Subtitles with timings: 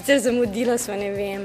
[0.00, 1.42] Sicer zamudila smo, ne vem,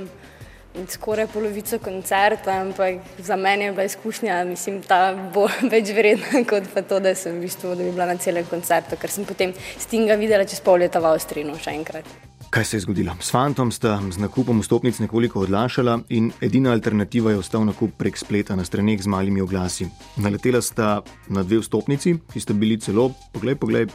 [0.87, 6.69] skoraj polovico koncerta, ampak za mene je bila izkušnja, mislim, ta bo več vredna kot
[6.73, 9.51] pa to, da sem v bistvu, da bi bila na celem koncertu, ker sem potem
[9.75, 12.07] Stinga videla čez pol leta v Avstriji, no še enkrat.
[12.47, 13.17] Kaj se je zgodilo?
[13.19, 18.15] S fantom sta z nakupom vstopnic nekoliko odlašala in edina alternativa je ostal nakup prek
[18.15, 19.89] spleta na straneh z malimi oglasi.
[20.23, 23.91] Naletela sta na dve vstopnici, ki sta bili celo, poglej, poglej,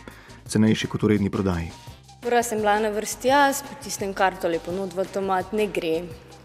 [0.52, 1.89] cenejši kot v redni prodaji.
[2.30, 6.04] Prva sem bila na vrsti jaz, potisnem karto lepo not v tomat, ne gre.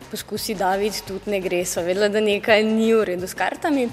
[0.09, 3.83] Poskusi David, tudi ne gre, so vedela, da nekaj ni v redu s kartami.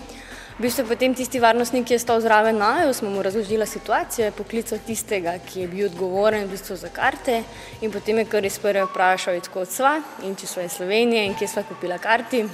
[0.57, 4.81] V bistvu potem tisti varnostnik, ki je stal zraven naju, smo mu razložila situacijo, poklical
[4.87, 7.43] tistega, ki je bil odgovoren v bistvu za karte
[7.85, 11.37] in potem je kar iz prve vprašal, odkot sva in če sva iz Slovenije in
[11.37, 12.47] kje sva kupila karti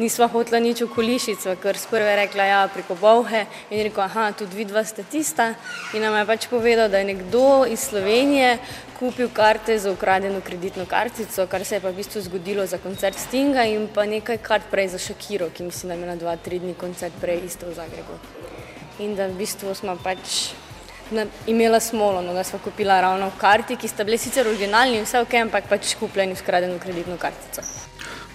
[0.00, 4.82] nisva hotla nič okolišica, ker sprve rekla, ja, preko Bovhe in rekel, aha, tudi vidva
[4.84, 5.52] statista
[5.94, 8.56] in nam je pač povedal, da je nekdo iz Slovenije
[8.98, 13.18] kupil karte za ukradeno kreditno kartico, kar se je pa v bistvu zgodilo za koncert
[13.18, 16.58] Stinga in pa nekaj kart prej za Shakiro, ki mislim, da je imela dva, tri
[16.58, 18.18] dni koncert prej isto v Zagrebu.
[19.00, 20.52] In da v bistvu smo pač
[21.10, 25.08] na, imela smolo, no, da smo kupila ravno karti, ki sta bile sicer originalni in
[25.08, 27.64] vse ok, ampak pač kupljeni v skradeno kreditno kartico.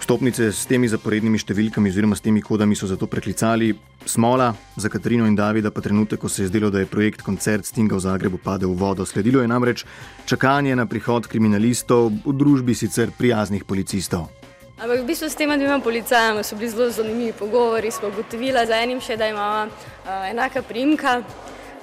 [0.06, 3.72] Vstopnice s temi zaporednimi številkami oziroma s temi kodami so zato preklicali.
[4.06, 7.66] Smola za Katarino in Davida pa trenutek, ko se je zdelo, da je projekt koncert
[7.66, 9.02] Stinga v Zagrebu padel v vodo.
[9.02, 9.82] Sledilo je namreč
[10.30, 14.30] čakanje na prihod kriminalistov v družbi sicer prijaznih policistov.
[14.78, 17.90] Ampak v bistvu s tema dvema policajama so bili zelo zanimivi pogovori.
[17.90, 21.18] Smo ugotovili za enim še, da imamo uh, enaka primka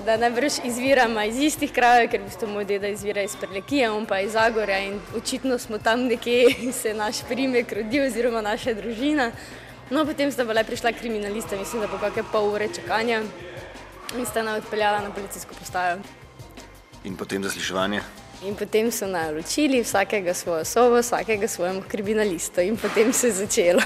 [0.05, 4.05] da najbrž izviramo iz istih krajev, ker v bistvu moj deda izvira iz Prlekije, on
[4.05, 9.31] pa iz Zagorja in očitno smo tam nekje se naš primek rodil oziroma naša družina.
[9.89, 13.21] No, potem sta bila prišla kriminalista, mislim, da po kakšne pol ure čakanja
[14.17, 15.99] in sta nas odpeljala na policijsko postajo.
[17.03, 18.01] In potem zasliševanje?
[18.43, 23.81] In potem so naročili vsakega svojo sobo, vsakega svojemu kriminalistu, in potem se je začelo.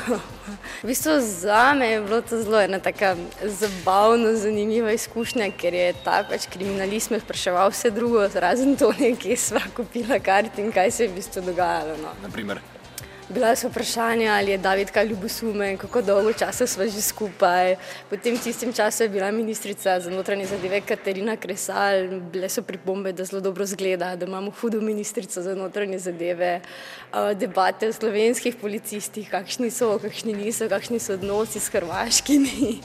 [0.82, 5.94] V bistvu za me je bilo to zelo ena tako zabavna, zanimiva izkušnja, ker je
[6.04, 10.92] ta pač kriminalist me spraševal vse drugo, razen to, kje sva kupila kart in kaj
[10.92, 11.98] se je v bistvu dogajalo.
[12.02, 12.16] No.
[12.26, 12.62] Naprimer.
[13.30, 17.76] Bila so vprašanja, ali je David kaj ljubosumen, kako dolgo časa smo že skupaj.
[18.10, 23.12] Potem v tistem času je bila ministrica za notranje zadeve Katarina Kresal, bile so pripombe,
[23.12, 26.62] da zelo dobro zgleda, da imamo hudo ministrico za notranje zadeve,
[27.36, 32.80] debate o slovenskih policistih, kakšni so, kakšni niso, kakšni so odnosi s hrvaškimi.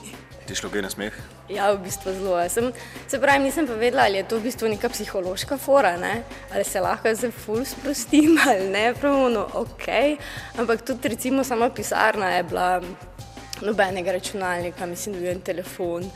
[0.46, 1.14] Ti šlo kaj na smeh?
[1.48, 2.40] Ja, v bistvu zelo.
[2.50, 2.72] Sem,
[3.06, 6.22] se pravi, nisem pa vedela, ali je to v bistvu neka psihološka fora, ne?
[6.50, 9.88] ali se lahko zdaj ful sprostim ali ne, pravno ok.
[10.58, 12.68] Ampak tudi recimo sama pisarna je bila
[13.62, 16.10] nobenega računalnika, mislim, da je en telefon.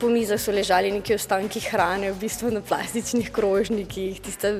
[0.00, 4.56] Po mizah so ležali neki ostanki hrane, v bistvu na plastičnih krožnikih, tista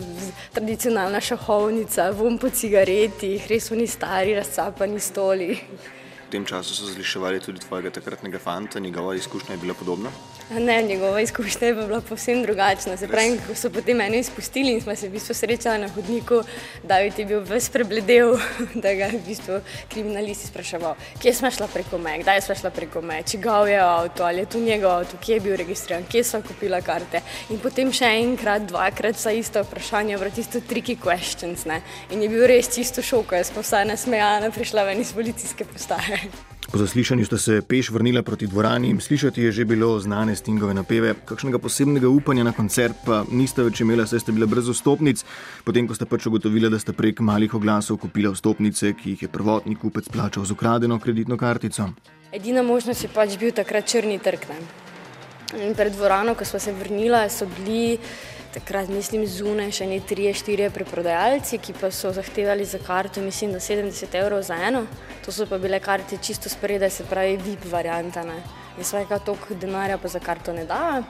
[0.55, 5.57] tradicionalna šahovnica, vom po cigaretih, res oni stari, razcapani stoli.
[6.27, 10.11] V tem času so zliševali tudi tvojega takratnega fanta, njegova izkušnja je bila podobna?
[10.51, 12.97] Ne, njegova izkušnja je bila povsem drugačna.
[12.97, 16.41] Se pravi, ko so potem mene izpustili in smo se v bistvu srečali na hodniku,
[16.83, 18.35] da je bil ves prebledel,
[18.83, 22.71] da ga je v bistvu kriminalist spraševal, kje smo šla preko me, kdaj smo šla
[22.71, 26.25] preko me, čigav je avto, ali je tu njegov avto, kje je bil registriran, kje
[26.25, 27.23] so kupila karte.
[27.51, 31.67] In potem še enkrat, dvakrat sa isto vprašanje, vrati isto tricky questions.
[31.71, 31.83] Ne?
[32.11, 36.16] In je bil res čisto šok, jaz pa vsaj nasmejana prišla ven iz policijske postaje.
[36.73, 41.15] Po zaslišanju ste se peš vrnila proti dvorani, slišati je že bilo znane stingove napeve,
[41.25, 45.23] kakšnega posebnega upanja na koncert pa niste več imela, saj ste bile brez vstopnic,
[45.65, 49.29] potem ko ste pač ugotovila, da ste prek malih oglasov kupila vstopnice, ki jih je
[49.31, 51.93] prvotni kupec plačal z ukradeno kreditno kartico.
[52.33, 54.51] Edina možnost je pač bil takrat črni trg.
[55.63, 57.99] In pred dvorano, ko smo se vrnila, so bili
[58.57, 63.53] takrat, mislim, zunaj še ne tri, štiri preprodajalci, ki pa so zahtevali za karto, mislim,
[63.53, 64.87] da 70 evrov za eno.
[65.25, 68.25] To so pa bile karte čisto spredaj, se pravi, VIP varianta.
[68.25, 68.41] Ne.
[68.79, 71.03] Jaz svojega toliko denarja pa za karto ne da.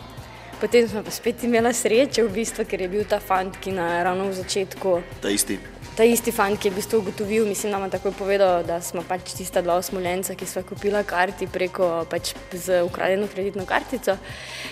[0.61, 4.03] Potem smo pa spet imeli srečo, v bistvu, ker je bil ta fant, ki na
[4.03, 5.01] ravno v začetku.
[5.21, 5.59] Ta isti
[5.97, 8.77] ta isti fant, ki je v bistvu ugotovil, mislim, da nam je takoj povedal, da
[8.85, 14.19] smo pač tista dva osmoljenca, ki smo kupila karti preko pač z ukradeno kreditno kartico,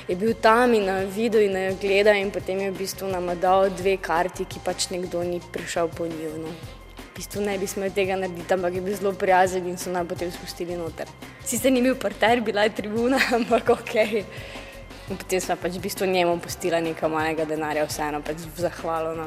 [0.08, 3.32] je bil tam in na vidu in na gleda in potem je v bistvu nam
[3.40, 6.34] dal dve karti, ki pač nekdo ni prišel po njiju.
[6.44, 6.52] No.
[6.98, 10.04] V bistvu ne bi smeli tega narediti, ampak je bil zelo prijazen in so nam
[10.06, 11.08] potem spustili noter.
[11.44, 13.96] Sicer ni bil parter, bila je tribuna, ampak ok.
[15.04, 19.12] Potem smo pač v bistvu njemu postila nekaj malega denarja, vseeno pač v zahvalo.
[19.18, 19.26] No.